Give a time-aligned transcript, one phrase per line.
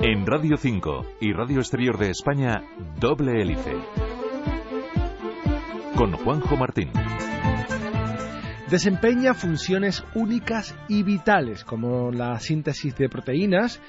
[0.00, 2.62] En Radio 5 y Radio Exterior de España,
[3.00, 3.72] Doble Hélice.
[5.96, 6.90] Con Juanjo Martín.
[8.70, 13.80] Desempeña funciones únicas y vitales, como la síntesis de proteínas,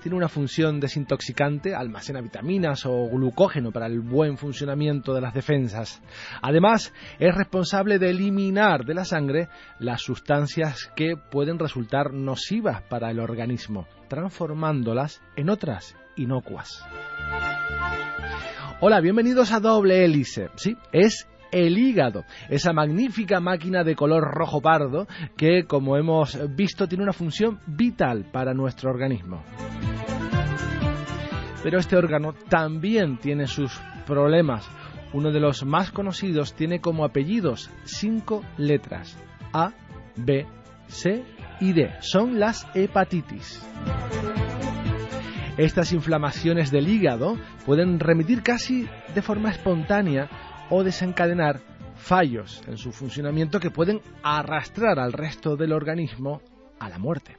[0.00, 6.00] tiene una función desintoxicante, almacena vitaminas o glucógeno para el buen funcionamiento de las defensas.
[6.40, 9.48] Además, es responsable de eliminar de la sangre
[9.80, 16.86] las sustancias que pueden resultar nocivas para el organismo, transformándolas en otras inocuas.
[18.80, 20.50] Hola, bienvenidos a Doble Hélice.
[20.54, 25.06] Sí, es el hígado, esa magnífica máquina de color rojo pardo
[25.36, 29.42] que, como hemos visto, tiene una función vital para nuestro organismo.
[31.62, 34.68] Pero este órgano también tiene sus problemas.
[35.12, 39.18] Uno de los más conocidos tiene como apellidos cinco letras,
[39.52, 39.72] A,
[40.16, 40.46] B,
[40.86, 41.24] C
[41.60, 41.90] y D.
[42.00, 43.64] Son las hepatitis.
[45.56, 47.36] Estas inflamaciones del hígado
[47.66, 50.28] pueden remitir casi de forma espontánea
[50.70, 51.60] o desencadenar
[51.96, 56.40] fallos en su funcionamiento que pueden arrastrar al resto del organismo
[56.78, 57.36] a la muerte.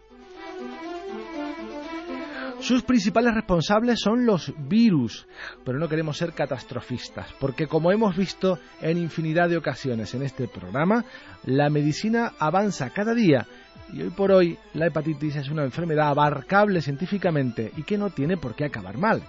[2.59, 5.25] Sus principales responsables son los virus,
[5.63, 10.49] pero no queremos ser catastrofistas, porque como hemos visto en infinidad de ocasiones en este
[10.49, 11.05] programa,
[11.45, 13.47] la medicina avanza cada día
[13.93, 18.35] y hoy por hoy la hepatitis es una enfermedad abarcable científicamente y que no tiene
[18.35, 19.23] por qué acabar mal.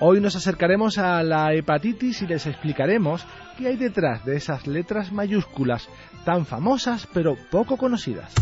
[0.00, 5.10] Hoy nos acercaremos a la hepatitis y les explicaremos qué hay detrás de esas letras
[5.10, 5.88] mayúsculas
[6.24, 8.32] tan famosas pero poco conocidas.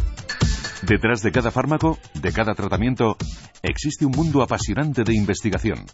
[0.86, 3.16] Detrás de cada fármaco, de cada tratamiento,
[3.62, 5.86] existe un mundo apasionante de investigación.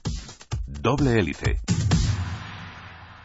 [0.67, 1.61] Doble hélice.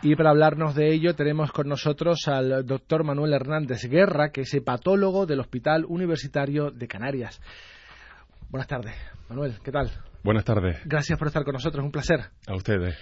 [0.03, 4.53] Y para hablarnos de ello tenemos con nosotros al doctor Manuel Hernández Guerra, que es
[4.53, 7.41] hepatólogo del Hospital Universitario de Canarias.
[8.51, 8.93] Buenas tardes,
[9.27, 9.89] Manuel, ¿qué tal?
[10.23, 10.79] Buenas tardes.
[10.85, 12.19] Gracias por estar con nosotros, un placer.
[12.47, 12.95] A ustedes.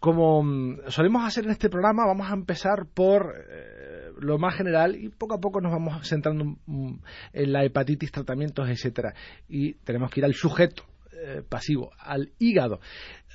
[0.00, 4.96] Como mm, solemos hacer en este programa, vamos a empezar por eh, lo más general
[4.96, 6.94] y poco a poco nos vamos centrando mm,
[7.32, 9.14] en la hepatitis, tratamientos, etcétera.
[9.48, 12.80] Y tenemos que ir al sujeto eh, pasivo, al hígado.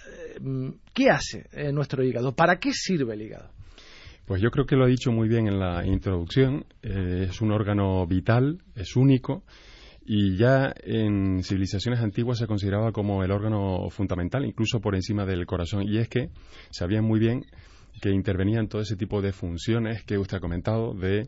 [0.07, 2.35] Eh, mm, ¿Qué hace nuestro hígado?
[2.35, 3.49] ¿Para qué sirve el hígado?
[4.25, 6.65] Pues yo creo que lo ha dicho muy bien en la introducción.
[6.81, 9.43] es un órgano vital, es único
[10.03, 15.45] y ya en civilizaciones antiguas se consideraba como el órgano fundamental, incluso por encima del
[15.45, 15.83] corazón.
[15.87, 16.29] Y es que
[16.71, 17.45] sabían muy bien
[18.01, 21.27] que intervenían todo ese tipo de funciones que usted ha comentado, de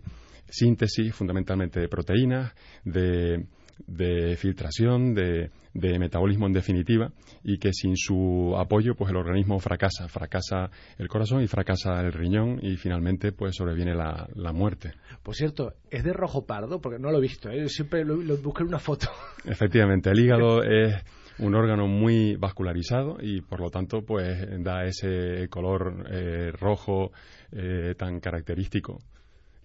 [0.49, 3.45] síntesis fundamentalmente de proteínas, de
[3.87, 7.11] de filtración, de, metabolismo en definitiva,
[7.43, 12.13] y que sin su apoyo, pues el organismo fracasa, fracasa el corazón y fracasa el
[12.13, 14.93] riñón y finalmente pues sobreviene la, muerte.
[15.23, 17.67] Por cierto, es de rojo pardo, porque no lo he visto, ¿eh?
[17.69, 19.07] siempre lo, busqué en una foto.
[19.45, 21.03] Efectivamente, el hígado es
[21.39, 27.11] un órgano muy vascularizado y por lo tanto pues da ese color eh, rojo
[27.51, 28.99] eh, tan característico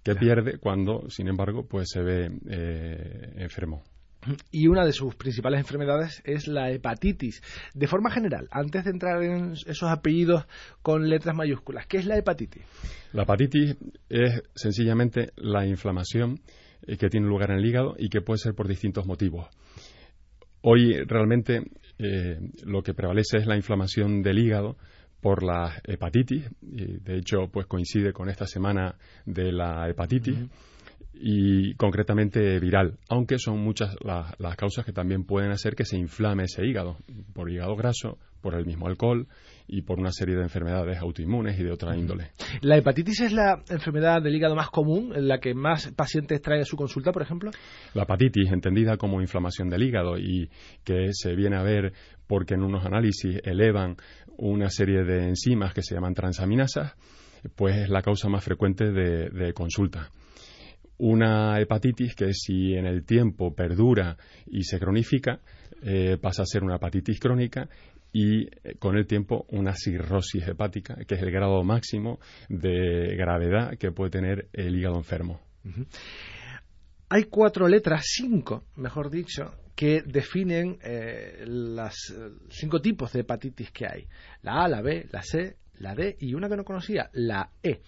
[0.02, 2.30] que pierde cuando, sin embargo, pues se ve
[3.36, 3.82] enfermo.
[4.50, 7.42] Y una de sus principales enfermedades es la hepatitis.
[7.74, 10.46] De forma general, antes de entrar en esos apellidos
[10.82, 12.62] con letras mayúsculas, ¿qué es la hepatitis?
[13.12, 13.76] La hepatitis
[14.08, 16.40] es sencillamente la inflamación
[16.86, 19.46] eh, que tiene lugar en el hígado y que puede ser por distintos motivos.
[20.62, 21.62] Hoy realmente
[21.98, 24.76] eh, lo que prevalece es la inflamación del hígado
[25.20, 28.96] por la hepatitis, y de hecho pues coincide con esta semana
[29.26, 30.38] de la hepatitis
[31.20, 36.44] y concretamente viral, aunque son muchas las, causas que también pueden hacer que se inflame
[36.44, 36.98] ese hígado,
[37.34, 39.26] por hígado graso, por el mismo alcohol
[39.66, 42.30] y por una serie de enfermedades autoinmunes y de otra índole.
[42.60, 46.62] ¿La hepatitis es la enfermedad del hígado más común, en la que más pacientes traen
[46.62, 47.50] a su consulta, por ejemplo?
[47.94, 50.48] La hepatitis, entendida como inflamación del hígado y
[50.84, 51.92] que se viene a ver
[52.28, 53.96] porque en unos análisis elevan
[54.36, 56.94] una serie de enzimas que se llaman transaminasas,
[57.56, 60.10] pues es la causa más frecuente de consulta
[60.98, 64.16] una hepatitis que si en el tiempo perdura
[64.46, 65.40] y se cronifica,
[65.82, 67.68] eh, pasa a ser una hepatitis crónica
[68.12, 72.18] y eh, con el tiempo una cirrosis hepática, que es el grado máximo
[72.48, 75.40] de gravedad que puede tener el hígado enfermo.
[77.10, 81.94] Hay cuatro letras, cinco, mejor dicho, que definen eh, las
[82.48, 84.08] cinco tipos de hepatitis que hay.
[84.42, 87.80] La A, la B, la C, la D y una que no conocía, la E.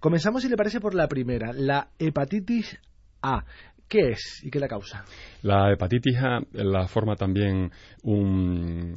[0.00, 2.78] Comenzamos, si le parece, por la primera, la hepatitis
[3.20, 3.44] A.
[3.86, 5.04] ¿Qué es y qué la causa?
[5.42, 7.70] La hepatitis A la forma también
[8.02, 8.96] un,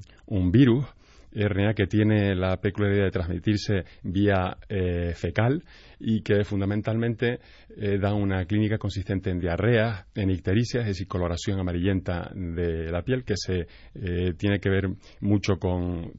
[0.51, 0.85] virus
[1.33, 5.63] RNA que tiene la peculiaridad de transmitirse vía eh, fecal
[5.99, 7.39] y que fundamentalmente
[7.75, 13.01] eh, da una clínica consistente en diarrea, en ictericia, es decir, coloración amarillenta de la
[13.03, 14.89] piel, que se eh, tiene que ver
[15.21, 16.11] mucho con,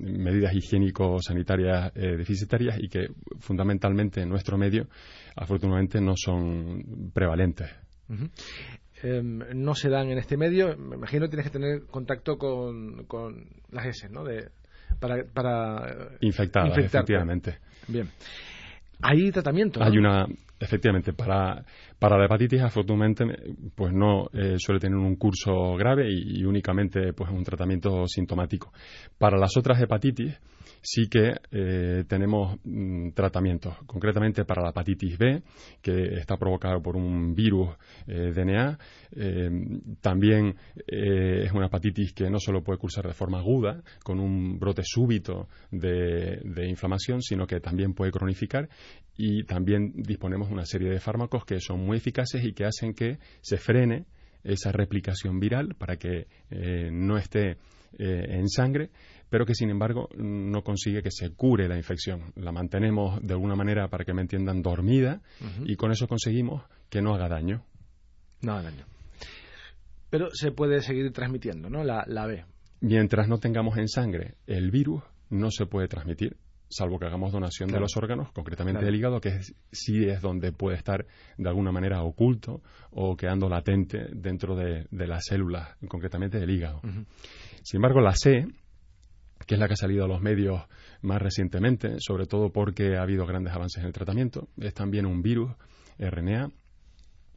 [0.00, 3.08] medidas higiénico-sanitarias deficitarias y que
[3.40, 4.88] fundamentalmente en nuestro medio,
[5.34, 7.70] afortunadamente, no son prevalentes.
[9.02, 13.04] Em, no se dan en este medio, me imagino que tienes que tener contacto con,
[13.04, 14.24] con las S, ¿no?
[14.24, 14.48] De,
[14.98, 17.58] para, para infectadas, efectivamente.
[17.88, 18.08] Bien.
[19.02, 19.82] ¿Hay tratamiento?
[19.82, 20.26] Hay una,
[20.58, 21.62] efectivamente, para,
[21.98, 23.24] para la hepatitis, afortunadamente,
[23.74, 28.72] pues no eh, suele tener un curso grave y, y, únicamente pues un tratamiento sintomático.
[29.18, 30.40] Para las otras hepatitis,
[30.86, 35.42] sí que eh, tenemos mm, tratamientos, concretamente para la hepatitis B,
[35.82, 37.70] que está provocada por un virus
[38.06, 38.78] eh, DNA.
[39.16, 39.50] Eh,
[40.00, 40.54] también
[40.86, 45.48] es una hepatitis que no solo puede cursar de forma aguda, con un brote súbito
[45.72, 48.68] de, de inflamación, sino que también puede cronificar
[49.16, 52.94] y también disponemos de una serie de fármacos que son muy eficaces y que hacen
[52.94, 54.06] que se frene
[54.44, 56.28] esa replicación viral para que
[56.92, 57.56] no esté
[57.98, 58.90] en sangre
[59.28, 62.32] pero que sin embargo no consigue que se cure la infección.
[62.36, 65.20] La mantenemos de alguna manera, para que me entiendan, dormida
[65.64, 67.64] y con eso conseguimos que no haga daño.
[68.42, 68.84] No haga daño.
[70.10, 71.82] Pero se puede seguir transmitiendo, ¿no?
[71.82, 72.44] La, B.
[72.80, 76.36] Mientras no tengamos en sangre el virus, no se puede transmitir,
[76.68, 79.40] salvo que hagamos donación de los órganos, concretamente del hígado, que
[79.72, 81.06] sí es donde puede estar
[81.36, 86.80] de alguna manera oculto o quedando latente dentro de, las células, concretamente del hígado.
[87.62, 88.46] Sin embargo, la C
[89.46, 90.62] que es la que ha salido a los medios
[91.02, 94.48] más recientemente, sobre todo porque ha habido grandes avances en el tratamiento.
[94.58, 95.52] Es también un virus
[95.98, 96.50] RNA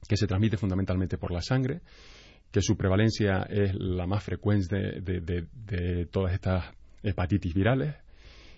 [0.08, 1.82] que se transmite fundamentalmente por la sangre,
[2.52, 6.74] que su prevalencia es la más frecuente de, todas estas
[7.04, 7.96] hepatitis virales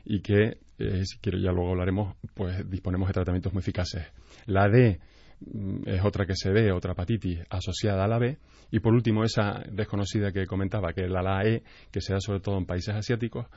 [0.06, 4.06] y que, eh, si ya luego hablaremos, pues disponemos de tratamientos muy eficaces.
[4.46, 5.00] La D
[5.42, 8.38] Mm, es otra que se ve, otra hepatitis asociada a la B.
[8.72, 12.20] Y por último, esa desconocida que comentaba, que es la, la E, que se da
[12.20, 13.48] sobre todo en países asiáticos,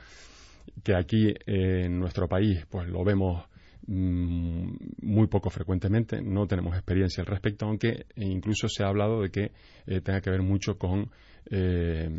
[0.83, 3.45] que aquí en nuestro país pues lo vemos
[3.87, 9.29] mm, muy poco frecuentemente, no tenemos experiencia al respecto, aunque incluso se ha hablado de
[9.29, 9.51] que
[9.87, 11.11] eh, tenga que ver mucho con,
[11.49, 12.09] eh,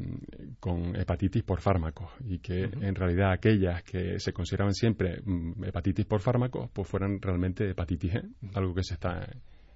[0.60, 6.06] con hepatitis por fármacos y que en realidad aquellas que se consideraban siempre mm, hepatitis
[6.06, 8.22] por fármacos pues fueran realmente hepatitis E,
[8.54, 9.28] algo que se está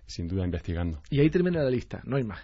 [0.06, 1.02] sin duda investigando.
[1.10, 2.40] Y ahí termina la lista, no hay más.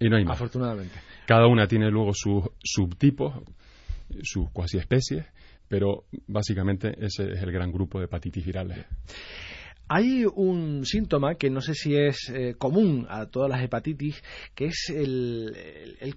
[0.00, 0.36] Y no hay más.
[0.36, 0.94] Afortunadamente.
[1.26, 3.34] Cada una tiene luego sus subtipos,
[4.22, 5.26] sus cuasi especies,
[5.68, 8.86] pero básicamente ese es el gran grupo de hepatitis virales.
[9.90, 14.22] Hay un síntoma que no sé si es eh, común a todas las hepatitis,
[14.54, 15.56] que es el,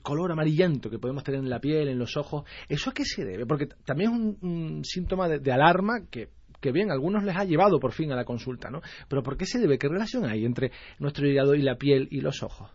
[0.02, 2.44] color amarillento que podemos tener en la piel, en los ojos.
[2.68, 3.46] ¿Eso a qué se debe?
[3.46, 6.30] Porque también es un, síntoma de, alarma que
[6.60, 8.82] que bien, algunos les ha llevado por fin a la consulta, ¿no?
[9.08, 9.80] Pero ¿por qué se debe?
[9.80, 12.70] ¿Qué relación hay entre nuestro hígado y la piel y los ojos?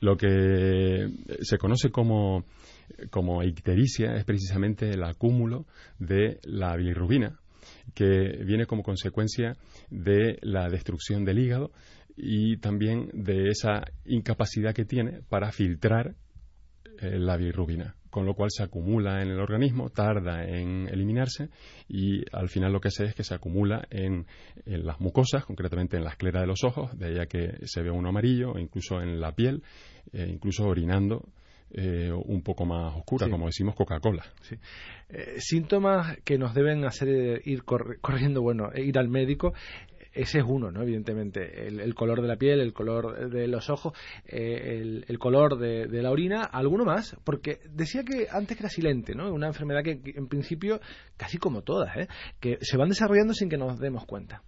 [0.00, 1.10] Lo que
[1.42, 2.44] se conoce como,
[3.44, 5.66] ictericia es precisamente el acúmulo
[5.98, 7.40] de la bilirrubina,
[7.94, 9.56] que viene como consecuencia
[9.90, 11.72] de la destrucción del hígado
[12.16, 16.14] y también de esa incapacidad que tiene para filtrar
[17.00, 21.48] eh, la bilirrubina con lo cual se acumula en el organismo, tarda en eliminarse
[21.88, 24.26] y al final lo que se es que se acumula en,
[24.66, 28.10] las mucosas, concretamente en la esclera de los ojos, de ahí que se ve uno
[28.10, 29.62] amarillo, e incluso en la piel,
[30.12, 31.24] e incluso orinando
[31.70, 34.24] eh, un poco más oscura, como decimos Coca-Cola.
[35.10, 39.52] Eh, síntomas que nos deben hacer ir corriendo, bueno, ir al médico
[40.18, 40.82] ese es uno, ¿no?
[40.82, 43.92] Evidentemente, el, color de la piel, el color de los ojos,
[44.26, 49.14] eh, el, color de, la orina, alguno más, porque decía que antes que era silente,
[49.14, 49.32] ¿no?
[49.32, 50.80] Una enfermedad que, que en principio,
[51.16, 52.08] casi como todas, ¿eh?
[52.40, 54.42] que se van desarrollando sin que nos demos cuenta.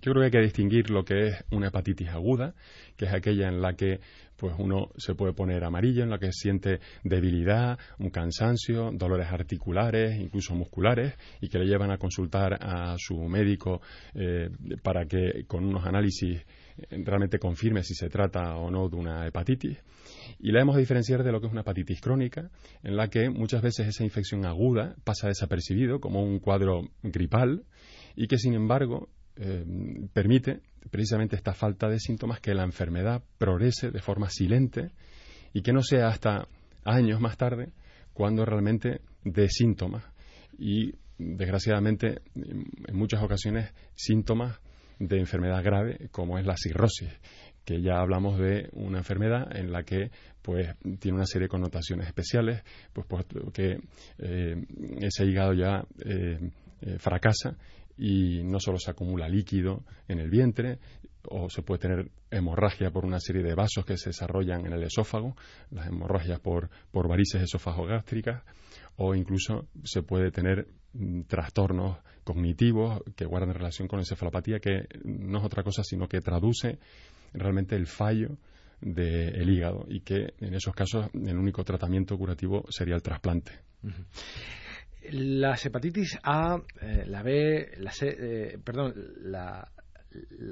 [0.00, 2.54] Yo creo que hay que distinguir lo que es una hepatitis aguda,
[2.96, 3.98] que es aquella en la que
[4.38, 10.18] pues uno se puede poner amarillo, en la que siente debilidad, un cansancio, dolores articulares,
[10.18, 13.82] incluso musculares, y que le llevan a consultar a su médico
[14.14, 14.48] eh,
[14.82, 16.40] para que con unos análisis
[16.78, 19.78] eh, realmente confirme si se trata o no de una hepatitis.
[20.38, 22.50] Y la hemos de diferenciar de lo que es una hepatitis crónica,
[22.84, 27.64] en la que muchas veces esa infección aguda pasa desapercibido como un cuadro gripal
[28.14, 29.64] y que sin embargo eh,
[30.12, 34.90] permite precisamente esta falta de síntomas que la enfermedad progrese de forma silente
[35.52, 36.48] y que no sea hasta
[36.84, 37.70] años más tarde
[38.12, 40.04] cuando realmente dé síntomas.
[40.58, 44.58] Y desgraciadamente en muchas ocasiones síntomas
[44.98, 47.10] de enfermedad grave como es la cirrosis
[47.68, 52.06] que ya hablamos de una enfermedad en la que pues tiene una serie de connotaciones
[52.06, 52.62] especiales,
[52.94, 53.78] pues porque
[54.16, 54.56] eh,
[55.02, 57.58] ese hígado ya eh, eh, fracasa
[57.98, 60.78] y no solo se acumula líquido en el vientre,
[61.30, 64.82] o se puede tener hemorragia por una serie de vasos que se desarrollan en el
[64.82, 65.36] esófago,
[65.70, 68.42] las hemorragias por, por varices esofagogástricas,
[68.96, 75.38] o incluso se puede tener mm, trastornos cognitivos que guardan relación con encefalopatía, que no
[75.38, 76.78] es otra cosa sino que traduce
[77.32, 78.36] realmente el fallo
[78.80, 83.52] del hígado y que en esos casos el único tratamiento curativo sería el trasplante.
[85.10, 89.66] La hepatitis A, eh, la B, la C, eh, perdón, la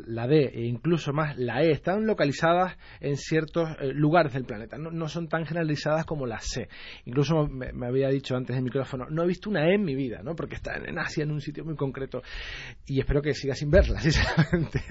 [0.07, 4.77] la D e incluso más la E están localizadas en ciertos eh, lugares del planeta,
[4.77, 6.69] no, son tan generalizadas como la C.
[7.05, 10.23] Incluso me, había dicho antes del micrófono, no he visto una E en mi vida,
[10.23, 10.35] ¿no?
[10.35, 12.23] porque está en Asia, en un sitio muy concreto,
[12.87, 14.83] y espero que siga sin verla, sinceramente.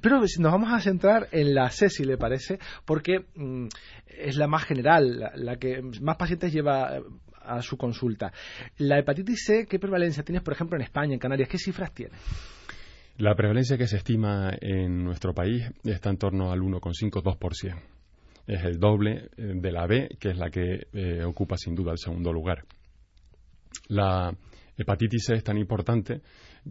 [0.00, 3.68] Pero nos vamos a centrar en la C, si le parece, porque mm,
[4.06, 7.00] es la más general, la, que más pacientes lleva
[7.44, 8.32] a su consulta.
[8.78, 11.48] La hepatitis C, ¿qué prevalencia tienes, por ejemplo, en España, en Canarias?
[11.48, 12.18] ¿Qué cifras tienes?
[13.18, 17.80] La prevalencia que se estima en nuestro país está en torno al 1,5-2%.
[18.46, 21.92] Es el doble eh, de la B, que es la que eh, ocupa sin duda
[21.92, 22.64] el segundo lugar.
[23.88, 24.36] La
[24.76, 26.22] hepatitis C es tan importante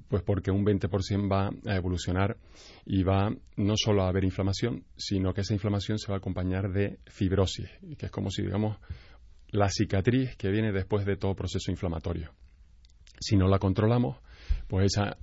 [0.08, 2.38] pues porque un 20% va a evolucionar
[2.86, 6.72] y va no solo a haber inflamación, sino que esa inflamación se va a acompañar
[6.72, 8.78] de fibrosis, que es como si digamos
[9.54, 12.32] la cicatriz que viene después de todo proceso inflamatorio.
[13.20, 14.18] Si no la controlamos,
[14.68, 15.16] pues esa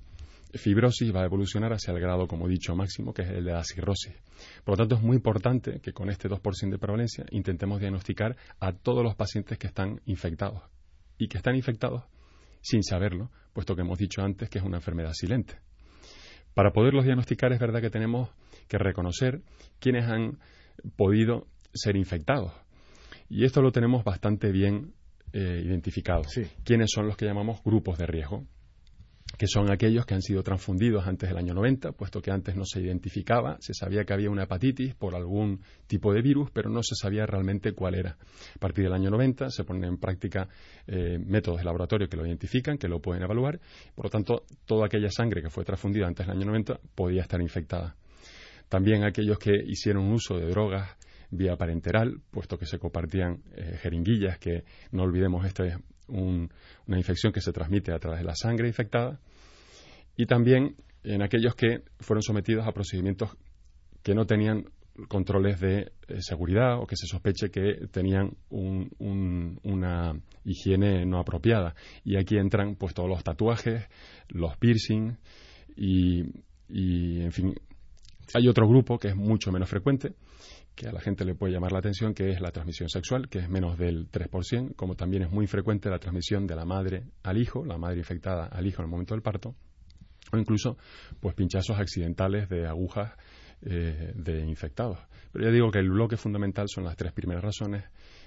[0.54, 3.52] fibrosis va a evolucionar hacia el grado, como he dicho, máximo, que es el de
[3.52, 4.14] la cirrosis.
[4.64, 8.72] Por lo tanto, es muy importante que con este 2% de prevalencia intentemos diagnosticar a
[8.72, 10.62] todos los pacientes que están infectados
[11.18, 12.04] y que están infectados
[12.60, 15.58] sin saberlo, puesto que hemos dicho antes que es una enfermedad silente.
[16.54, 18.30] Para poderlos diagnosticar es verdad que tenemos
[18.68, 19.42] que reconocer
[19.80, 20.38] quiénes han
[20.96, 22.52] podido ser infectados.
[23.30, 24.92] Y esto lo tenemos bastante bien
[25.32, 26.22] eh, identificado.
[26.64, 28.44] ¿Quiénes son los que llamamos grupos de riesgo?
[29.38, 32.64] que son aquellos que han sido transfundidos antes del año 90, puesto que antes no
[32.64, 36.82] se identificaba, se sabía que había una hepatitis por algún tipo de virus, pero no
[36.82, 38.18] se sabía realmente cuál era.
[38.56, 40.48] A partir del año 90 se ponen en práctica
[40.86, 43.60] eh, métodos de laboratorio que lo identifican, que lo pueden evaluar,
[43.94, 47.40] por lo tanto, toda aquella sangre que fue transfundida antes del año 90 podía estar
[47.40, 47.96] infectada.
[48.68, 50.96] También aquellos que hicieron uso de drogas
[51.30, 55.76] vía parenteral, puesto que se compartían eh, jeringuillas, que no olvidemos, esta es
[56.08, 59.20] una infección que se transmite a través de la sangre infectada,
[60.16, 63.36] y también en aquellos que fueron sometidos a procedimientos
[64.02, 64.64] que no tenían
[65.08, 71.74] controles de eh, seguridad o que se sospeche que tenían una higiene no apropiada.
[72.04, 73.88] Y aquí entran pues todos los tatuajes,
[74.28, 75.16] los piercings
[75.76, 76.24] y,
[76.68, 77.54] y en fin,
[78.34, 80.14] hay otro grupo que es mucho menos frecuente,
[80.74, 83.40] que a la gente le puede llamar la atención, que es la transmisión sexual, que
[83.40, 87.38] es menos del 3%, como también es muy frecuente la transmisión de la madre al
[87.38, 89.54] hijo, la madre infectada al hijo en el momento del parto,
[90.32, 90.76] o incluso
[91.20, 93.12] pues pinchazos accidentales de agujas
[93.62, 94.98] eh, de infectados.
[95.32, 97.84] Pero ya digo que el bloque fundamental son las tres primeras razones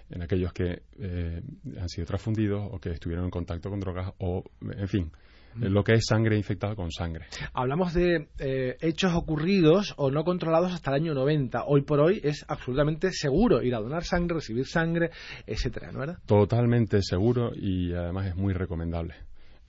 [0.09, 1.41] en aquellos que eh,
[1.79, 5.11] han sido transfundidos o que estuvieron en contacto con drogas o, en fin,
[5.55, 7.25] lo que es sangre infectada con sangre.
[7.53, 11.65] Hablamos de eh, hechos ocurridos o no controlados hasta el año 90.
[11.65, 15.11] Hoy por hoy es absolutamente seguro ir a donar sangre, recibir sangre,
[15.45, 16.19] etcétera, ¿no era?
[16.25, 19.15] Totalmente seguro y además es muy recomendable.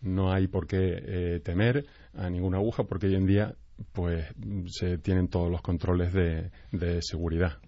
[0.00, 3.54] No hay por qué eh, temer a ninguna aguja porque hoy en día
[3.92, 4.26] pues
[4.68, 7.58] se tienen todos los controles de seguridad.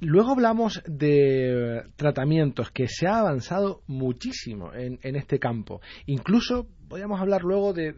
[0.00, 5.80] Luego hablamos de tratamientos que se ha avanzado muchísimo en, este campo.
[6.06, 7.94] Incluso podríamos hablar luego de,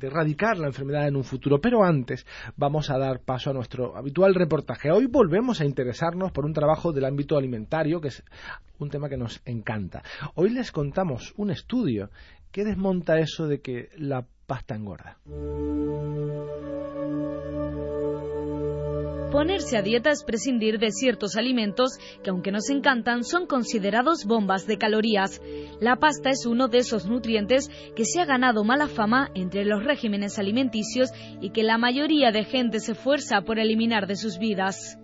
[0.00, 4.34] erradicar la enfermedad en un futuro, pero antes vamos a dar paso a nuestro habitual
[4.34, 4.90] reportaje.
[4.90, 8.22] Hoy volvemos a interesarnos por un trabajo del ámbito alimentario, que es
[8.78, 10.02] un tema que nos encanta.
[10.34, 12.10] Hoy les contamos un estudio
[12.52, 15.18] que desmonta eso de que la pasta engorda.
[19.30, 24.66] Ponerse a dieta es prescindir de ciertos alimentos que aunque nos encantan son considerados bombas
[24.66, 25.42] de calorías.
[25.80, 29.84] La pasta es uno de esos nutrientes que se ha ganado mala fama entre los
[29.84, 31.10] regímenes alimenticios
[31.42, 34.98] y que la mayoría de gente se esfuerza por eliminar de sus vidas.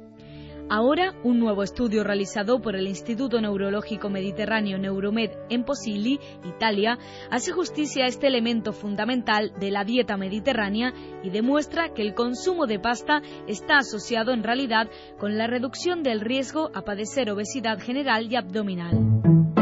[0.70, 6.98] Ahora, un nuevo estudio realizado por el Instituto Neurológico Mediterráneo Neuromed en Posilli, Italia,
[7.30, 12.66] hace justicia a este elemento fundamental de la dieta mediterránea y demuestra que el consumo
[12.66, 18.32] de pasta está asociado en realidad con la reducción del riesgo a padecer obesidad general
[18.32, 19.53] y abdominal.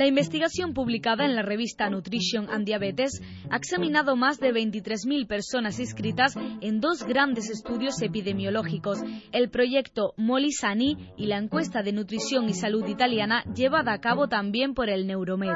[0.00, 5.78] La investigación publicada en la revista Nutrition and Diabetes ha examinado más de 23.000 personas
[5.78, 12.54] inscritas en dos grandes estudios epidemiológicos, el proyecto Molisani y la encuesta de nutrición y
[12.54, 15.52] salud italiana llevada a cabo también por el Neuromed.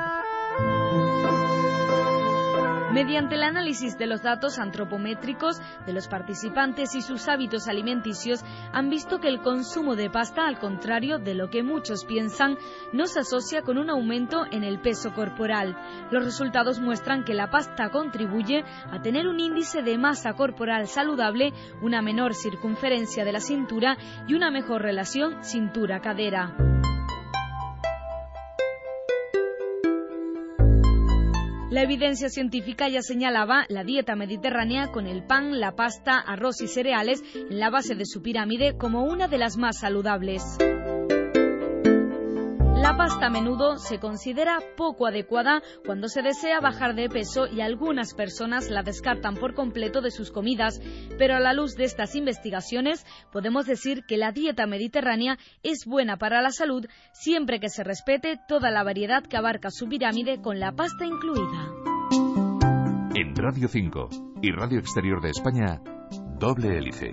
[2.95, 8.89] Mediante el análisis de los datos antropométricos de los participantes y sus hábitos alimenticios, han
[8.89, 12.57] visto que el consumo de pasta, al contrario de lo que muchos piensan,
[12.93, 15.77] no se asocia con un aumento en el peso corporal.
[16.13, 21.53] Los resultados muestran que la pasta contribuye a tener un índice de masa corporal saludable,
[21.83, 23.97] una menor circunferencia de la cintura
[24.29, 26.55] y una mejor relación cintura-cadera.
[31.75, 36.69] La evidencia científica ya señalaba la dieta mediterránea con el pan, la pasta, arroz y
[36.69, 40.57] cereales en la base de su pirámide como una de las más saludables.
[42.85, 47.62] La pasta a menudo se considera poco adecuada cuando se desea bajar de peso y
[47.62, 50.83] algunas personas la descartan por completo de sus comidas,
[51.17, 56.19] pero a la luz de estas investigaciones podemos decir que la dieta mediterránea es buena
[56.19, 60.61] para la salud siempre que se respete toda la variedad que abarca su pirámide con
[60.61, 61.73] la pasta incluida.
[63.14, 64.09] En Radio 5
[64.43, 65.81] y Radio Exterior de España,
[66.38, 67.12] doble hélice.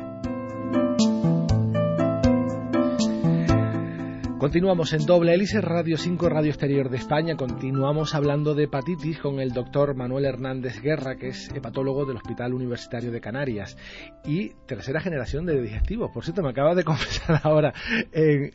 [4.41, 7.35] Continuamos en Doble Hélice, Radio 5, Radio Exterior de España.
[7.35, 12.55] Continuamos hablando de hepatitis con el doctor Manuel Hernández Guerra, que es hepatólogo del Hospital
[12.55, 13.77] Universitario de Canarias
[14.25, 16.09] y tercera generación de digestivos.
[16.11, 17.71] Por cierto, me acaba de confesar ahora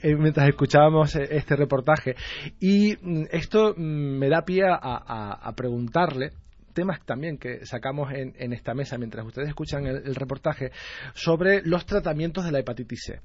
[0.02, 2.16] mientras escuchábamos eh, este reportaje.
[2.58, 6.32] Y mm, esto mm, me da pie a preguntarle
[6.76, 10.70] temas también que sacamos en, esta mesa mientras ustedes escuchan el, reportaje
[11.14, 13.20] sobre los tratamientos de la hepatitis C,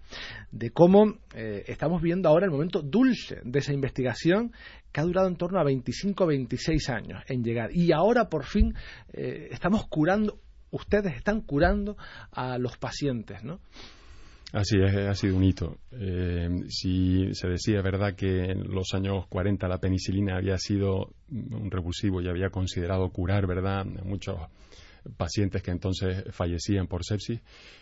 [0.51, 4.53] de cómo eh, estamos viendo ahora el momento dulce de esa investigación
[4.93, 8.73] que ha durado en torno a 25-26 años en llegar y ahora por fin
[9.11, 10.39] eh, estamos curando,
[10.71, 11.97] ustedes están curando
[12.31, 13.59] a los pacientes, ¿no?
[14.51, 15.77] Así es, ha sido un hito.
[15.91, 21.71] Eh, si se decía, verdad, que en los años 40 la penicilina había sido un
[21.71, 24.37] revulsivo y había considerado curar, verdad, muchos
[25.15, 27.39] pacientes que entonces fallecían por sepsis,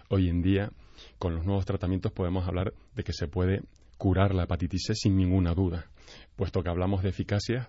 [0.10, 0.72] hoy en día,
[1.18, 3.64] con los nuevos tratamientos, podemos hablar de que se puede
[3.98, 5.88] curar la hepatitis C sin ninguna duda,
[6.36, 7.68] puesto que hablamos de eficacias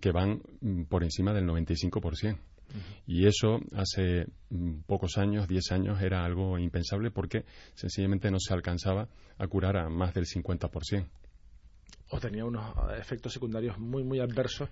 [0.00, 2.38] que van mm, por encima del 95%.
[3.06, 8.52] Y eso hace mm, pocos años, 10 años, era algo impensable porque sencillamente no se
[8.52, 11.06] alcanzaba a curar a más del 50%.
[12.10, 14.68] O tenía unos efectos secundarios muy, muy adversos.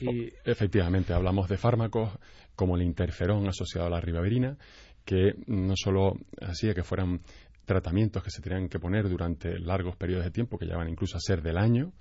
[0.00, 0.32] Y...
[0.44, 2.10] efectivamente, hablamos de fármacos
[2.54, 4.56] como el interferón asociado a la ribavirina,
[5.04, 7.20] que no solo hacía que fueran
[7.64, 11.20] tratamientos que se tenían que poner durante largos periodos de tiempo, que llevan incluso a
[11.20, 11.92] ser del año,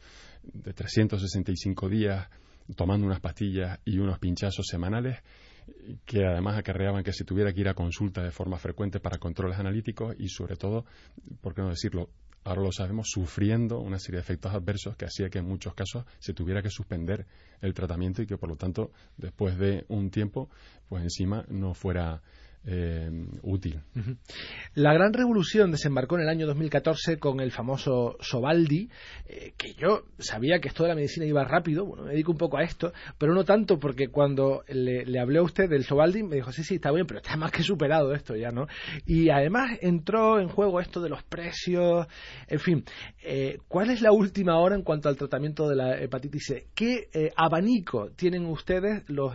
[0.44, 2.28] de 365 días
[2.76, 5.18] tomando unas pastillas y unos pinchazos semanales
[6.06, 9.60] que además acarreaban que se tuviera que ir a consulta de forma frecuente para controles
[9.60, 10.86] analíticos y sobre todo,
[11.42, 12.10] por qué no decirlo,
[12.44, 16.06] ahora lo sabemos, sufriendo una serie de efectos adversos que hacía que en muchos casos
[16.20, 17.26] se tuviera que suspender
[17.62, 20.50] el tratamiento y que por lo tanto después de un tiempo
[20.88, 22.22] pues encima no fuera
[22.66, 23.10] eh,
[23.42, 23.80] útil.
[24.76, 28.90] La gran revolución desembarcó en el año 2014 con el famoso Sobaldi,
[29.28, 32.38] eh, que yo sabía que esto de la medicina iba rápido, bueno, me dedico un
[32.38, 36.36] poco a esto, pero no tanto porque cuando le, hablé a usted del Sobaldi me
[36.36, 38.68] dijo, sí, sí, está bien, pero está más que superado esto ya, ¿no?
[39.06, 42.08] Y además entró en juego esto de los precios,
[42.48, 42.84] en fin,
[43.24, 46.68] eh, ¿cuál es la última hora en cuanto al tratamiento de la hepatitis C?
[46.76, 49.34] ¿Qué abanico tienen ustedes, los,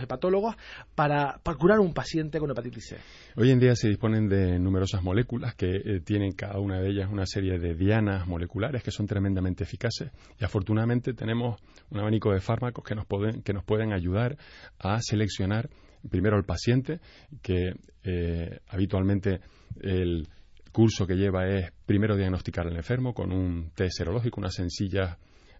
[0.00, 0.56] hepatólogos,
[0.94, 2.17] para, curar un paciente?
[2.38, 2.96] Con hepatitis C?
[3.36, 7.08] Hoy en día se disponen de numerosas moléculas que eh, tienen cada una de ellas
[7.10, 12.40] una serie de dianas moleculares que son tremendamente eficaces y afortunadamente tenemos un abanico de
[12.40, 14.36] fármacos que nos pueden, que nos pueden ayudar
[14.78, 15.70] a seleccionar
[16.10, 17.00] primero al paciente,
[17.42, 19.40] que eh, habitualmente
[19.80, 20.28] el
[20.72, 25.18] curso que lleva es primero diagnosticar al enfermo con un test serológico, una sencilla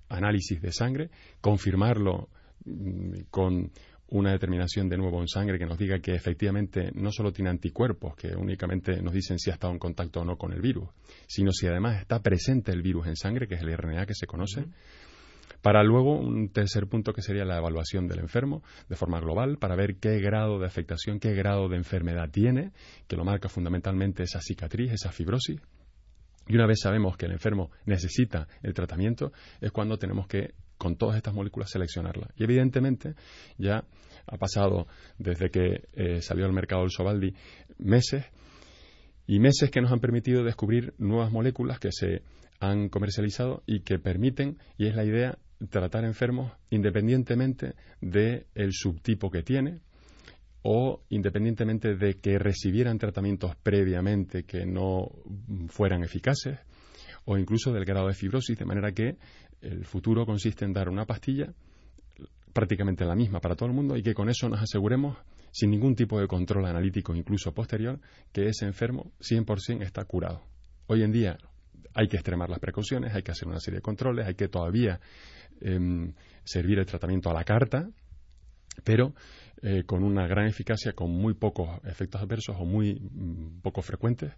[0.08, 2.28] análisis de sangre, confirmarlo
[2.64, 3.70] mm, con
[4.10, 8.16] una determinación de nuevo en sangre que nos diga que efectivamente no solo tiene anticuerpos,
[8.16, 10.88] que únicamente nos dicen si ha estado en contacto o no con el virus,
[11.26, 14.26] sino si además está presente el virus en sangre, que es el RNA que se
[14.26, 14.64] conoce.
[15.60, 19.74] Para luego un tercer punto que sería la evaluación del enfermo de forma global para
[19.74, 22.72] ver qué grado de afectación, qué grado de enfermedad tiene,
[23.08, 25.60] que lo marca fundamentalmente esa cicatriz, esa fibrosis.
[26.46, 30.96] Y una vez sabemos que el enfermo necesita el tratamiento, es cuando tenemos que con
[30.96, 32.30] todas estas moléculas seleccionarla.
[32.36, 33.14] Y evidentemente
[33.58, 33.84] ya
[34.26, 34.86] ha pasado
[35.18, 37.34] desde que eh, salió al mercado el Sobaldi
[37.78, 38.24] meses
[39.26, 42.22] y meses que nos han permitido descubrir nuevas moléculas que se
[42.60, 45.38] han comercializado y que permiten, y es la idea,
[45.70, 49.80] tratar enfermos independientemente del subtipo que tiene
[50.62, 55.10] o independientemente de que recibieran tratamientos previamente que no
[55.68, 56.58] fueran eficaces
[57.24, 59.18] o incluso del grado de fibrosis, de manera que
[59.60, 61.52] el futuro consiste en dar una pastilla
[62.52, 65.16] prácticamente la misma para todo el mundo y que con eso nos aseguremos,
[65.52, 68.00] sin ningún tipo de control analítico, incluso posterior,
[68.32, 70.42] que ese enfermo 100% está curado.
[70.86, 71.38] Hoy en día
[71.94, 75.00] hay que extremar las precauciones, hay que hacer una serie de controles, hay que todavía
[75.60, 76.12] em,
[76.44, 77.88] servir el tratamiento a la carta,
[78.84, 79.14] pero
[79.62, 84.32] eh, con una gran eficacia, con muy pocos efectos adversos o muy mm, poco frecuentes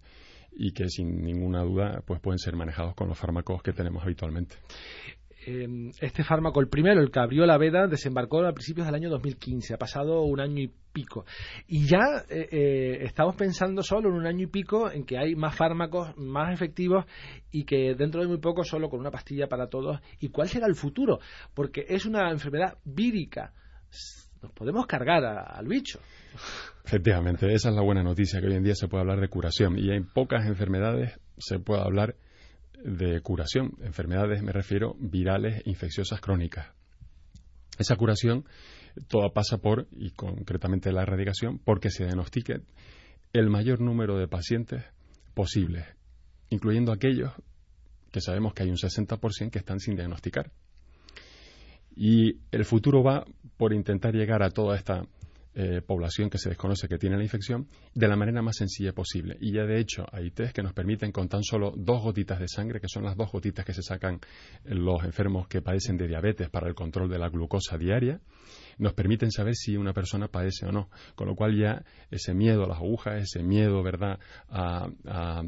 [0.51, 4.55] y que sin ninguna duda pues pueden ser manejados con los fármacos que tenemos habitualmente.
[5.43, 9.09] Em, este fármaco, el primero, el que abrió la veda, desembarcó a principios del año
[9.09, 9.73] 2015.
[9.73, 11.25] Ha pasado un año y pico.
[11.67, 15.35] Y ya eh, eh, estamos pensando solo en un año y pico en que hay
[15.35, 17.05] más fármacos más efectivos
[17.49, 19.99] y que dentro de muy poco solo con una pastilla para todos.
[20.19, 21.19] ¿Y cuál será el futuro?
[21.55, 23.53] Porque es una enfermedad vírica.
[24.41, 25.99] Nos podemos cargar al bicho.
[26.83, 29.77] Efectivamente, esa es la buena noticia, que hoy en día se puede hablar de curación.
[29.77, 32.15] Y en pocas enfermedades se puede hablar
[32.83, 33.77] de curación.
[33.81, 36.67] Enfermedades me refiero virales, infecciosas, crónicas.
[37.77, 38.45] Esa curación
[39.07, 42.61] toda pasa por, y concretamente la erradicación, porque se diagnostique
[43.33, 44.83] el mayor número de pacientes
[45.33, 45.85] posibles,
[46.49, 47.31] incluyendo aquellos
[48.11, 50.51] que sabemos que hay un 60% que están sin diagnosticar.
[52.03, 53.23] Y el futuro va
[53.57, 55.05] por intentar llegar a toda esta
[55.53, 59.37] eh, población que se desconoce que tiene la infección de la manera más sencilla posible.
[59.39, 62.47] Y ya de hecho hay test que nos permiten con tan solo dos gotitas de
[62.47, 64.19] sangre, que son las dos gotitas que se sacan
[64.63, 68.19] los enfermos que padecen de diabetes para el control de la glucosa diaria,
[68.79, 70.89] nos permiten saber si una persona padece o no.
[71.13, 74.17] Con lo cual ya ese miedo a las agujas, ese miedo, ¿verdad?,
[74.49, 75.43] a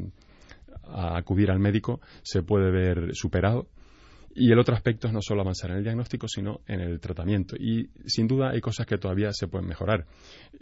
[1.16, 3.66] acudir al médico se puede ver superado
[4.34, 7.56] y el otro aspecto es no solo avanzar en el diagnóstico, sino en el tratamiento.
[7.56, 10.06] Y sin duda hay cosas que todavía se pueden mejorar.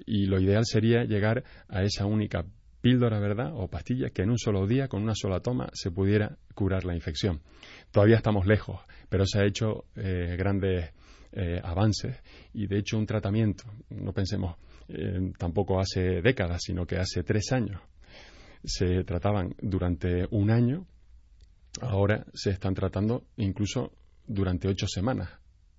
[0.05, 2.45] Y lo ideal sería llegar a esa única
[2.83, 3.53] píldora, ¿verdad?
[3.55, 6.95] O pastilla que en un solo día, con una sola toma, se pudiera curar la
[6.95, 7.41] infección.
[7.91, 10.93] Todavía estamos lejos, pero se ha hecho eh, grandes
[11.33, 12.21] eh, avances
[12.53, 14.57] y de hecho un tratamiento, no pensemos
[14.89, 17.81] eh, tampoco hace décadas, sino que hace tres años,
[18.65, 20.87] se trataban durante un año
[21.81, 23.93] ahora se están tratando incluso
[24.27, 25.31] durante ocho semanas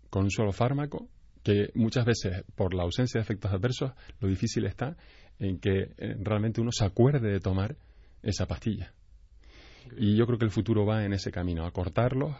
[0.09, 1.07] con un solo fármaco
[1.43, 4.95] que muchas veces por la ausencia de efectos adversos lo difícil está
[5.39, 7.75] en que eh, realmente uno se acuerde de tomar
[8.21, 8.93] esa pastilla.
[9.97, 12.35] Y yo creo que el futuro va en ese camino, a cortarlos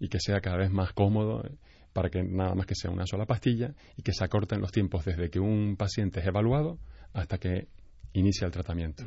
[0.00, 1.44] y que sea cada vez más cómodo
[1.92, 5.04] para que nada más que sea una sola pastilla y que se acorten los tiempos
[5.04, 6.78] desde que un paciente es evaluado
[7.12, 7.68] hasta que
[8.12, 9.04] inicia el tratamiento.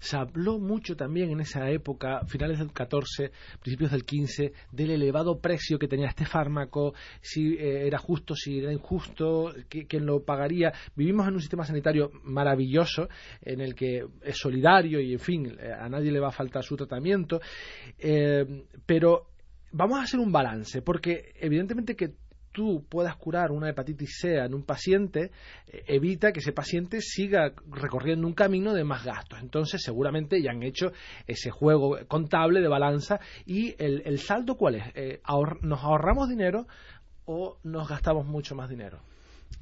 [0.00, 5.40] Se habló mucho también en esa época, finales del 14, principios del 15, del elevado
[5.40, 10.72] precio que tenía este fármaco, si eh, era justo, si era injusto, quién lo pagaría.
[10.94, 13.08] Vivimos en un sistema sanitario maravilloso
[13.40, 16.64] en el que es solidario y, en fin, eh, a nadie le va a faltar
[16.64, 17.40] su tratamiento,
[17.98, 19.28] eh, pero
[19.72, 22.14] vamos a hacer un balance, porque evidentemente que
[22.52, 25.30] tú puedas curar una hepatitis C en un paciente,
[25.66, 29.40] eh, evita que ese paciente siga recorriendo un camino de más gastos.
[29.40, 30.92] Entonces, seguramente ya han hecho
[31.26, 33.20] ese juego contable de balanza.
[33.46, 34.84] ¿Y el, saldo cuál es?
[34.94, 35.20] Eh,
[35.62, 36.66] ¿Nos ahorramos dinero
[37.24, 39.00] o nos gastamos mucho más dinero?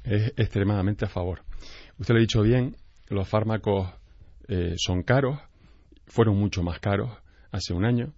[0.03, 1.41] Es extremadamente a favor.
[1.97, 2.75] Usted lo ha dicho bien,
[3.09, 3.89] los fármacos
[4.47, 5.39] eh, son caros,
[6.07, 7.11] fueron mucho más caros
[7.51, 8.13] hace un año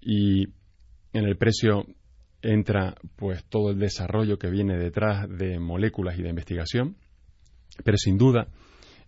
[0.00, 0.44] y
[1.12, 1.86] en el precio
[2.42, 6.96] entra pues todo el desarrollo que viene detrás de moléculas y de investigación,
[7.84, 8.48] pero sin duda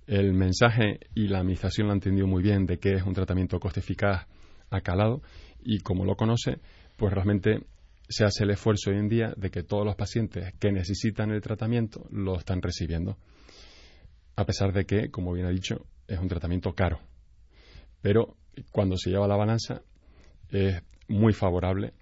[0.06, 3.58] el mensaje y la administración lo han entendido muy bien de que es un tratamiento
[3.58, 4.26] coste eficaz,
[4.70, 5.22] acalado,
[5.62, 6.58] y como lo conoce,
[6.96, 7.64] pues realmente
[8.08, 11.40] se hace el esfuerzo hoy en día de que todos los pacientes que necesitan el
[11.40, 13.16] tratamiento lo están recibiendo,
[14.36, 17.00] a pesar de que, como bien ha dicho, es un tratamiento caro.
[18.02, 18.36] Pero
[18.70, 19.82] cuando se lleva la balanza
[20.50, 21.94] es muy favorable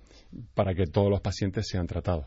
[0.55, 2.27] para que todos los pacientes sean tratados.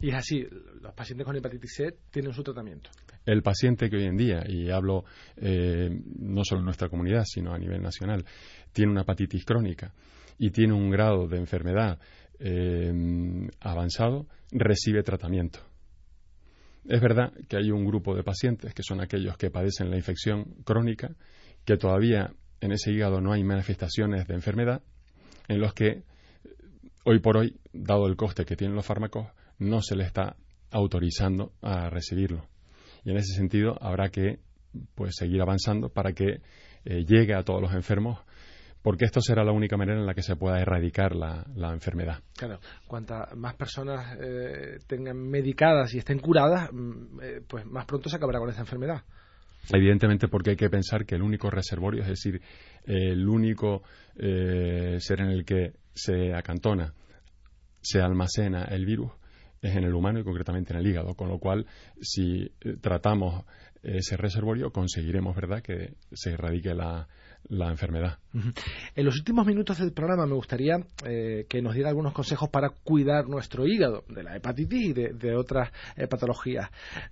[0.00, 0.44] Y es así,
[0.80, 2.90] los pacientes con hepatitis C tienen su tratamiento.
[3.24, 5.04] El paciente que hoy en día, y hablo
[5.36, 5.88] eh,
[6.18, 8.24] no solo en nuestra comunidad, sino a nivel nacional,
[8.72, 9.92] tiene una hepatitis crónica
[10.38, 12.00] y tiene un grado de enfermedad
[12.40, 12.92] eh,
[13.60, 15.60] avanzado, recibe tratamiento.
[16.84, 20.56] Es verdad que hay un grupo de pacientes que son aquellos que padecen la infección
[20.64, 21.14] crónica,
[21.64, 24.82] que todavía en ese hígado no hay manifestaciones de enfermedad,
[25.46, 26.02] en los que
[27.04, 30.36] hoy por hoy, dado el coste que tienen los fármacos, no se le está
[30.70, 32.46] autorizando a recibirlo.
[33.04, 34.40] Y en ese sentido habrá que
[34.94, 36.40] pues seguir avanzando para que
[36.84, 38.20] eh, llegue a todos los enfermos
[38.82, 42.18] porque esto será la única manera en la que se pueda erradicar la, enfermedad.
[42.36, 48.08] Claro, cuantas más personas eh, tengan medicadas y estén curadas, mm, eh, pues más pronto
[48.08, 49.04] se acabará con esa enfermedad.
[49.70, 52.40] Evidentemente, porque hay que pensar que el único reservorio, es decir,
[52.84, 53.82] el único
[54.16, 56.94] eh, ser en el que se acantona,
[57.80, 59.12] se almacena el virus,
[59.60, 61.66] es en el humano y concretamente en el hígado, con lo cual
[62.00, 63.44] si tratamos
[63.82, 67.08] ese reservorio conseguiremos verdad que se erradique la,
[67.48, 68.18] la enfermedad.
[68.94, 72.70] En los últimos minutos del programa me gustaría eh, que nos diera algunos consejos para
[72.70, 76.70] cuidar nuestro hígado de la hepatitis y de, otras eh, patologías.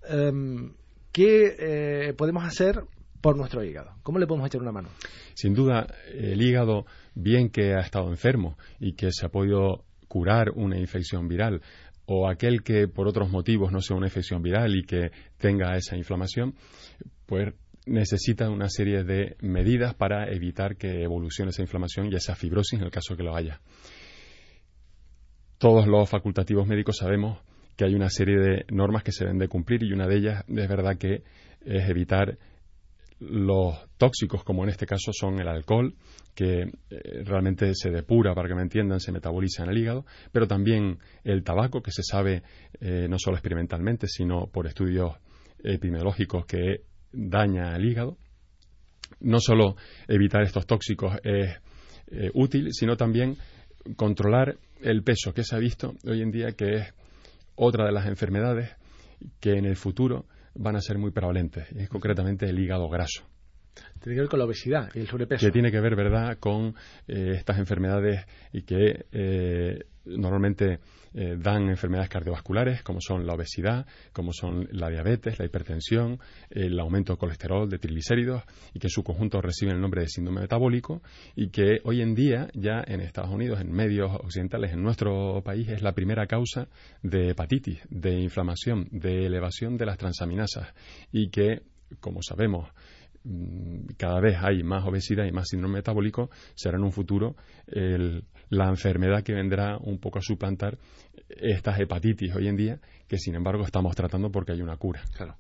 [0.09, 0.73] Em,
[1.13, 2.85] ¿Qué eh, podemos hacer
[3.21, 3.93] por nuestro hígado?
[4.03, 4.89] ¿Cómo le podemos echar una mano?
[5.35, 10.51] Sin duda, el hígado, bien que ha estado enfermo y que se ha podido curar
[10.55, 11.63] una infección viral,
[12.07, 15.97] o aquel que por otros motivos no sea una infección viral y que tenga esa
[15.97, 16.55] inflamación,
[17.27, 17.55] pues
[17.87, 22.85] necesita una serie de medidas para evitar que evolucione esa inflamación y esa fibrosis en
[22.85, 23.61] el caso que lo haya.
[25.59, 27.39] Todos los facultativos médicos sabemos
[27.81, 30.45] que hay una serie de normas que se deben de cumplir y una de ellas
[30.47, 31.23] es verdad que
[31.65, 32.37] es evitar
[33.21, 35.95] los tóxicos, como en este caso son el alcohol,
[36.35, 40.47] que eh, realmente se depura, para que me entiendan, se metaboliza en el hígado, pero
[40.47, 42.43] también el tabaco, que se sabe
[42.83, 45.15] eh, no solo experimentalmente, sino por estudios
[45.65, 46.83] epidemiológicos que
[47.15, 48.19] daña al hígado.
[49.21, 51.57] No solo evitar estos tóxicos es
[52.11, 53.39] eh, útil, sino también
[53.97, 57.00] controlar el peso, que se ha visto hoy en día que es
[57.63, 58.71] otra de las enfermedades
[59.39, 63.23] que en el futuro van a ser muy prevalentes, es concretamente el hígado graso.
[64.01, 65.47] Tiene que ver con la obesidad y el sobrepeso.
[65.47, 66.75] Que tiene que ver, ¿verdad?, con
[67.07, 70.81] eh, estas enfermedades y que eh, normalmente
[71.13, 76.79] eh, dan enfermedades cardiovasculares como son la obesidad, como son la diabetes, la hipertensión, el
[76.79, 80.43] aumento de colesterol, de triglicéridos y que en su conjunto reciben el nombre de síndrome
[80.43, 81.03] metabólico
[81.35, 85.69] y que hoy en día ya en Estados Unidos, en medios occidentales, en nuestro país
[85.69, 86.69] es la primera causa
[87.03, 90.73] de hepatitis, de inflamación, de elevación de las transaminasas
[91.11, 91.63] y que,
[92.01, 92.71] como sabemos,
[93.97, 97.37] cada vez hay más obesidad y más síndrome metabólico, será en un futuro
[98.49, 100.79] la enfermedad que vendrá un poco a suplantar
[101.29, 105.03] estas hepatitis hoy en día, que sin embargo estamos tratando porque hay una cura.
[105.17, 105.37] Claro.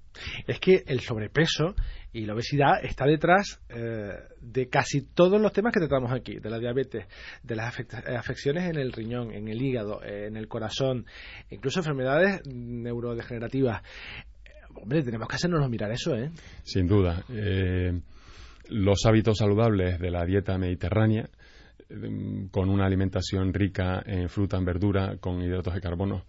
[0.47, 1.75] Es que el sobrepeso
[2.13, 6.51] y la obesidad está detrás eh, de casi todos los temas que tratamos aquí, de
[6.51, 7.07] la diabetes,
[7.43, 7.75] de las
[8.17, 11.07] afecciones en el riñón, en el hígado, en el corazón,
[11.51, 13.83] incluso enfermedades neurodegenerativas
[14.75, 16.31] hombre, tenemos que hacernos mirar eso, ¿eh?
[16.63, 17.25] Sin duda.
[17.29, 18.01] Eh,
[18.69, 21.29] los hábitos saludables de la dieta mediterránea,
[21.89, 26.25] mm, con una alimentación rica en fruta, en verdura, con hidratos de carbono,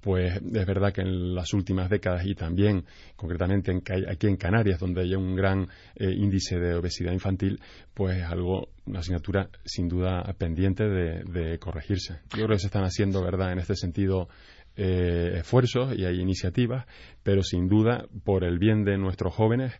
[0.00, 3.72] pues es verdad que en las últimas décadas y también concretamente
[4.10, 7.60] aquí en Canarias, donde hay un gran eh, índice de obesidad infantil,
[7.94, 12.20] pues algo, una asignatura sin duda pendiente de, de, corregirse.
[12.30, 14.28] Yo creo que se están haciendo, ¿verdad?, en este sentido
[14.76, 16.86] eh, esfuerzos y hay iniciativas,
[17.22, 19.72] pero sin duda, por el bien de nuestros jóvenes,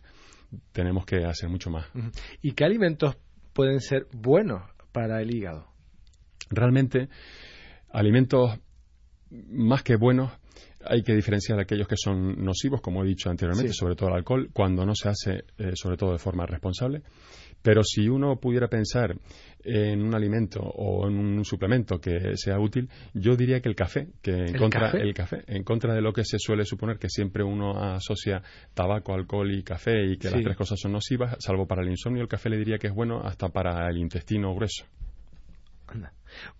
[0.71, 1.85] tenemos que hacer mucho más.
[2.41, 3.17] ¿Y qué alimentos
[3.53, 5.67] pueden ser buenos para el hígado?
[6.49, 7.09] Realmente,
[7.91, 8.59] alimentos
[9.29, 10.31] más que buenos,
[10.85, 14.49] hay que diferenciar aquellos que son nocivos, como he dicho anteriormente, sobre todo el alcohol,
[14.53, 17.03] cuando no se hace, eh, sobre todo de forma responsable,
[17.61, 19.15] pero si uno pudiera pensar
[19.63, 24.07] en un alimento o en un suplemento que sea útil, yo diría que el café,
[24.21, 25.01] que en ¿El contra café?
[25.01, 28.41] el café, en contra de lo que se suele suponer que siempre uno asocia
[28.73, 32.21] tabaco, alcohol y café y que las tres cosas son nocivas, salvo para el insomnio,
[32.21, 34.85] el café le diría que es bueno hasta para el intestino grueso.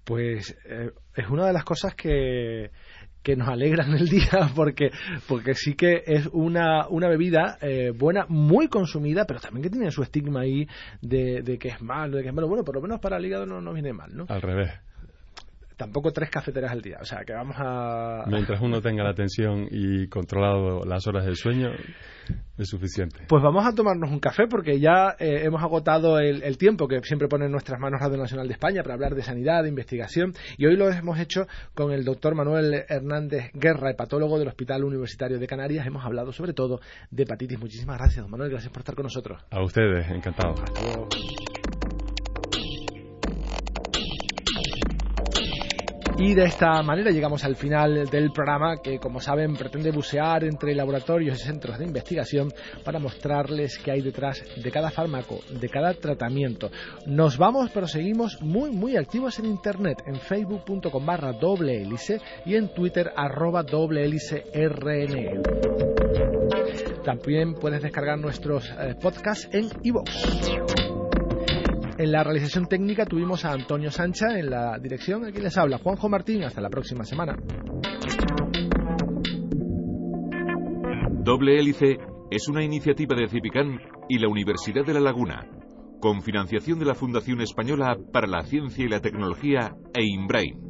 [0.03, 2.71] Pues eh, es una de las cosas que
[3.27, 4.89] que nos alegran el día porque,
[5.27, 9.91] porque sí que es una, una bebida eh, buena, muy consumida, pero también que tiene
[9.91, 10.65] su estigma ahí
[11.01, 12.47] de, de, que es malo, de que es malo.
[12.47, 14.27] Bueno, por lo menos para el hígado no, no viene mal, ¿no?
[14.29, 14.71] Al revés
[15.77, 16.97] tampoco tres cafeteras al día.
[16.99, 18.25] O sea, que vamos a...
[18.27, 21.69] Mientras uno tenga la atención y controlado las horas del sueño,
[22.57, 23.19] es suficiente.
[23.27, 27.27] Pues vamos a tomarnos un café porque ya eh, hemos agotado el, tiempo que siempre
[27.27, 30.33] pone en nuestras manos Radio Nacional de España para hablar de sanidad, de investigación.
[30.57, 35.37] Y hoy lo hemos hecho con el doctor Manuel Hernández Guerra, hepatólogo del Hospital Universitario
[35.37, 35.85] de Canarias.
[35.85, 36.79] Hemos hablado sobre todo
[37.11, 37.59] de hepatitis.
[37.59, 38.49] Muchísimas gracias, don Manuel.
[38.49, 39.39] Gracias por estar con nosotros.
[39.51, 40.55] A ustedes, encantado.
[46.19, 50.73] Y de esta manera llegamos al final del programa que, como saben, pretende bucear entre
[50.73, 52.51] laboratorios y centros de investigación
[52.83, 56.71] para mostrarles qué hay detrás de cada fármaco, de cada tratamiento.
[57.05, 62.55] Nos vamos, pero seguimos muy, muy activos en Internet, en facebook.com barra doble hélice y
[62.55, 65.43] en Twitter arroba RN.
[67.03, 70.86] También puedes descargar nuestros eh, podcasts en iVoox.
[71.99, 75.25] En la realización técnica tuvimos a Antonio Sancha en la dirección.
[75.25, 76.43] Aquí les habla Juanjo Martín.
[76.43, 77.35] Hasta la próxima semana.
[81.23, 81.97] Doble Hélice
[82.29, 85.47] es una iniciativa de Cipicán y la Universidad de La Laguna,
[85.99, 90.66] con financiación de la Fundación Española para la Ciencia y la Tecnología e.